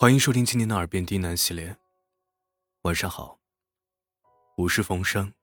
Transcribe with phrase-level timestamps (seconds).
[0.00, 1.76] 欢迎收听今天的耳边低喃系列。
[2.82, 3.40] 晚上好，
[4.56, 5.34] 我是冯生，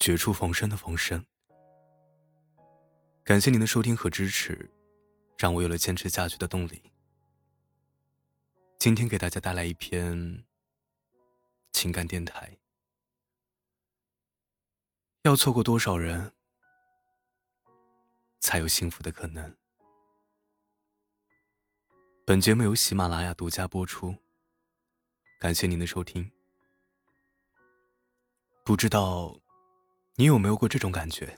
[0.00, 1.24] 绝处逢生的冯生。
[3.22, 4.68] 感谢您的收听和支持，
[5.38, 6.82] 让我有了坚持下去的动力。
[8.80, 10.44] 今天给大家带来一篇
[11.70, 12.58] 情感电台。
[15.22, 16.32] 要错过多少人，
[18.40, 19.56] 才有幸福的可能？
[22.24, 24.14] 本节目由喜马拉雅独家播出，
[25.40, 26.30] 感谢您的收听。
[28.64, 29.36] 不知道
[30.14, 31.36] 你有没有过这种感觉？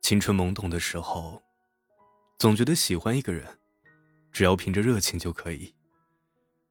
[0.00, 1.42] 青春懵懂的时候，
[2.38, 3.46] 总觉得喜欢一个人，
[4.32, 5.74] 只要凭着热情就可以，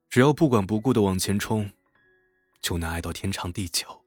[0.10, 1.72] 只要不管不顾的往前冲，
[2.62, 4.04] 就能爱到天长地久。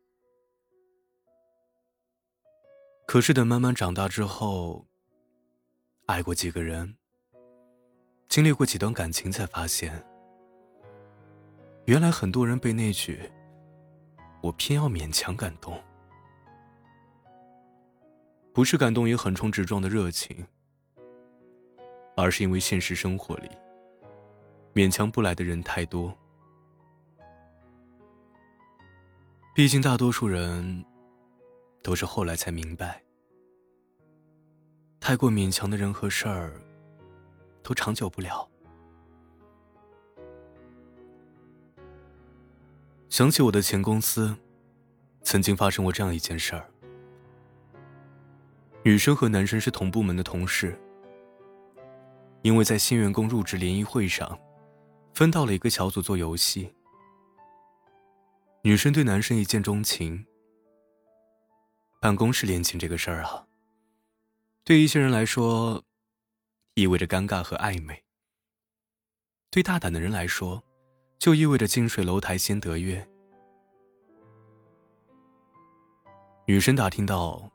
[3.06, 4.84] 可是等慢慢长大之后，
[6.06, 6.96] 爱过几个人，
[8.34, 10.04] 经历过几段感情，才发现，
[11.84, 13.30] 原来很多人被那句
[14.42, 15.80] “我偏要勉强”感动，
[18.52, 20.44] 不是感动于横冲直撞的热情，
[22.16, 23.48] 而是因为现实生活里，
[24.74, 26.12] 勉强不来的人太多。
[29.54, 30.84] 毕竟大多数人。
[31.84, 33.00] 都是后来才明白，
[34.98, 36.60] 太过勉强的人和事儿，
[37.64, 38.48] 都长久不了。
[43.08, 44.36] 想起我的前公司，
[45.22, 46.70] 曾经发生过这样一件事儿：
[48.84, 50.78] 女生和男生是同部门的同事，
[52.42, 54.38] 因为在新员工入职联谊会上，
[55.14, 56.74] 分到了一个小组做游戏。
[58.62, 60.26] 女生对男生一见钟情。
[62.00, 63.46] 办公室恋情这个事儿啊，
[64.62, 65.82] 对一些人来说，
[66.74, 67.94] 意味着尴尬和暧昧；
[69.48, 70.60] 对大胆的人来说，
[71.20, 73.06] 就意味着近水楼台先得月。
[76.46, 77.48] 女生打听到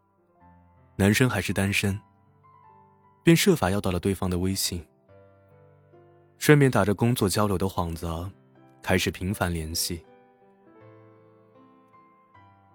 [0.96, 2.00] 男生还是单身，
[3.22, 4.88] 便设法要到了对方的微信，
[6.38, 8.08] 顺便打着工作交流的幌子，
[8.82, 10.02] 开始频繁联系。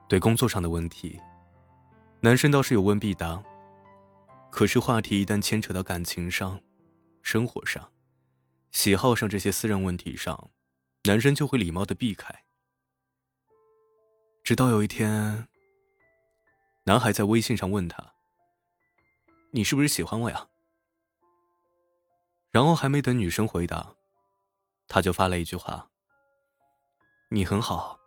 [0.06, 1.19] 对工作上的问题。
[2.21, 3.43] 男生倒是有问必答，
[4.54, 6.62] 可是话题一旦牵扯到感情上、
[7.22, 7.92] 生活上、
[8.70, 10.53] 喜好上这些私人问题上，
[11.09, 12.32] 男生就会礼貌的避开。
[14.44, 15.48] 直到有一天，
[16.84, 18.15] 男孩在微信上问他
[19.50, 20.48] ：“你是不是喜欢我呀？”
[22.53, 23.97] 然后还没等女生回答，
[24.86, 25.91] 他就发了一句话
[27.28, 27.98] ：“你很好，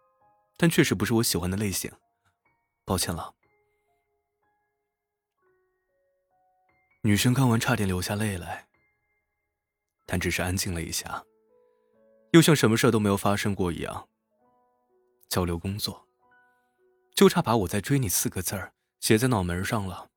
[0.56, 1.92] 但确实不是我喜欢的类型，
[2.86, 3.34] 抱歉了。”
[7.08, 8.68] 女生看完差点流下泪来，
[10.06, 11.24] 但只是安静了一下，
[12.34, 14.10] 又像什么事都没有发生过一样。
[15.30, 16.06] 交流工作，
[17.16, 20.10] 就差把我在追你四个字儿写在脑门上了。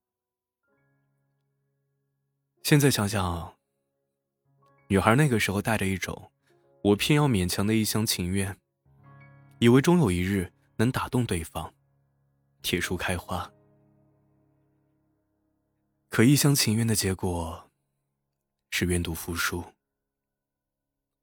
[2.64, 3.56] 现在想想，
[4.88, 6.32] 女孩那个时候带着一种
[6.82, 8.58] 我偏要勉强的一厢情愿，
[9.60, 11.72] 以为终有一日能打动对方，
[12.62, 13.48] 铁树开花。
[16.10, 17.70] 可一厢情愿的结果，
[18.70, 19.72] 是愿赌服输。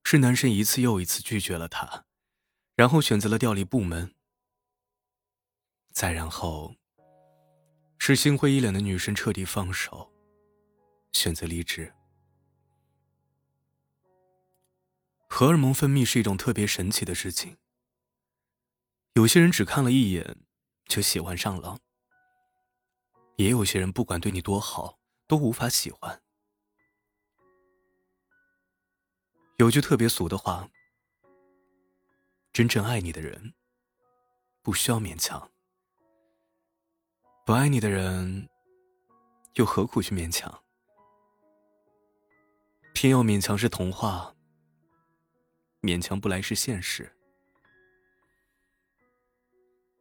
[0.06, 2.06] 是男生一次又一次拒绝了她，
[2.74, 4.16] 然后选择了调离部门。
[5.92, 6.78] 再然后，
[8.00, 10.10] 是心灰意冷的女生彻底放手，
[11.12, 11.94] 选择离职。
[15.28, 17.58] 荷尔蒙分泌是一种特别神奇的事情。
[19.16, 20.38] 有些人只看了一眼，
[20.86, 21.78] 就喜欢上了。
[23.38, 26.22] 也有些人不管对你多好，都无法喜欢。
[29.58, 30.70] 有句特别俗的话
[32.52, 33.54] ：“真正爱你的人，
[34.64, 35.50] 不需要勉强；
[37.46, 38.50] 不爱你的人，
[39.54, 40.64] 又何苦去勉强？
[42.94, 44.36] 偏要勉强是童话，
[45.82, 47.16] 勉强不来是现实。”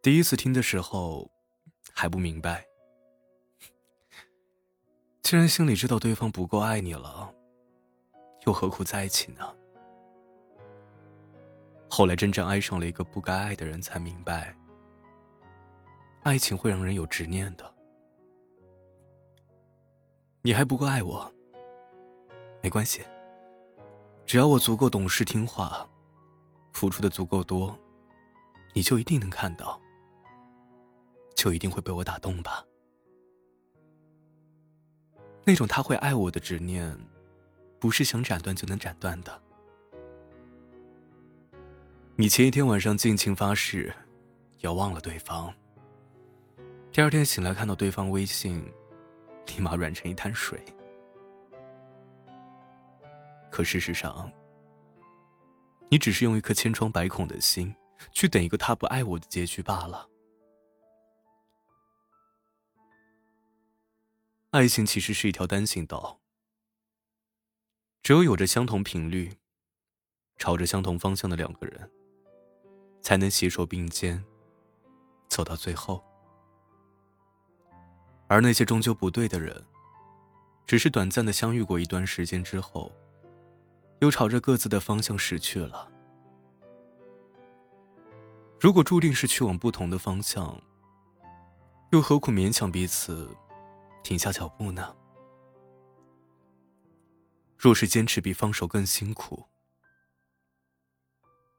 [0.02, 1.30] 第一次听的时候，
[1.92, 2.65] 还不明白。
[5.26, 7.34] 既然心里知道对方不够爱你了，
[8.46, 9.42] 又何苦在一起呢？
[11.90, 14.56] 后来真正爱上了一个不该爱的人，才明白，
[16.22, 17.74] 爱情会让人有执念的。
[20.42, 21.28] 你还不够爱我，
[22.62, 23.04] 没关系，
[24.24, 25.84] 只要我足够懂事听话，
[26.72, 27.76] 付出的足够多，
[28.74, 29.80] 你就一定能看到，
[31.34, 32.64] 就一定会被我打动吧。
[35.48, 36.98] 那种他会爱我的执念，
[37.78, 39.42] 不是想斩断就能斩断的。
[42.16, 43.94] 你前一天晚上尽情发誓
[44.62, 45.54] 要忘了对方，
[46.90, 48.60] 第二天醒来看到对方微信，
[49.46, 50.60] 立马软成一滩水。
[53.48, 54.28] 可事实上，
[55.88, 57.72] 你只是用一颗千疮百孔的心，
[58.10, 60.08] 去等一个他不爱我的结局罢了。
[64.50, 66.20] 爱情其实是一条单行道，
[68.02, 69.36] 只有有着相同频率、
[70.38, 71.90] 朝着相同方向的两个人，
[73.02, 74.24] 才能携手并肩
[75.28, 76.02] 走到最后。
[78.28, 79.66] 而那些终究不对的人，
[80.64, 82.90] 只是短暂的相遇过一段时间之后，
[84.00, 85.90] 又朝着各自的方向驶去了。
[88.58, 90.58] 如果注定是去往不同的方向，
[91.90, 93.28] 又何苦勉强彼此？
[94.06, 94.96] 停下脚步呢？
[97.58, 99.44] 若是坚持比放手更辛苦，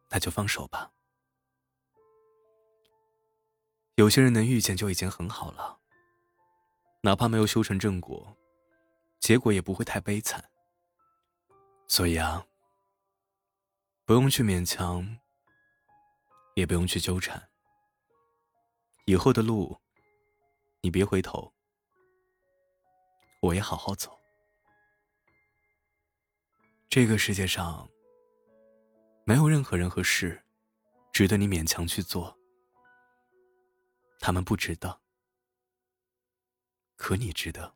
[0.07, 0.89] 那就放手吧。
[3.95, 5.77] 有些人能遇见就已经很好了，
[7.01, 8.37] 哪怕没有修成正果，
[9.19, 10.49] 结果也不会太悲惨。
[11.85, 12.47] 所以啊，
[14.05, 15.19] 不用去勉强，
[16.55, 17.49] 也不用去纠缠。
[19.03, 19.77] 以后的路，
[20.79, 21.53] 你别回头。
[23.47, 24.19] 我也好好走。
[26.89, 27.89] 这个世界上，
[29.25, 30.43] 没有任何人和事，
[31.13, 32.37] 值得你勉强去做。
[34.19, 34.99] 他们不值得，
[36.97, 37.73] 可你值得。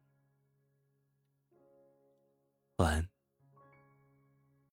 [2.77, 3.09] 晚安。